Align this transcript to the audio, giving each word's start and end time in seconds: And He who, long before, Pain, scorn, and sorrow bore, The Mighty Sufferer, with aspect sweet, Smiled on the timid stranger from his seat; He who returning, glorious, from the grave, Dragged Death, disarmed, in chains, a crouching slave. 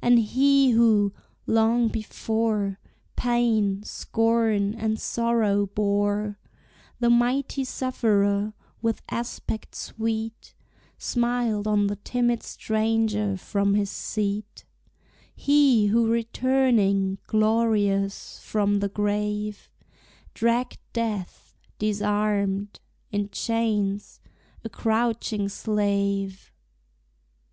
And 0.00 0.20
He 0.20 0.70
who, 0.70 1.12
long 1.48 1.88
before, 1.88 2.78
Pain, 3.16 3.82
scorn, 3.82 4.72
and 4.72 5.00
sorrow 5.00 5.66
bore, 5.66 6.38
The 7.00 7.10
Mighty 7.10 7.64
Sufferer, 7.64 8.52
with 8.80 9.02
aspect 9.10 9.74
sweet, 9.74 10.54
Smiled 10.96 11.66
on 11.66 11.88
the 11.88 11.96
timid 11.96 12.44
stranger 12.44 13.36
from 13.36 13.74
his 13.74 13.90
seat; 13.90 14.64
He 15.34 15.86
who 15.86 16.06
returning, 16.06 17.18
glorious, 17.26 18.38
from 18.44 18.78
the 18.78 18.88
grave, 18.88 19.72
Dragged 20.34 20.78
Death, 20.92 21.56
disarmed, 21.80 22.78
in 23.10 23.28
chains, 23.30 24.20
a 24.62 24.68
crouching 24.68 25.48
slave. 25.48 26.52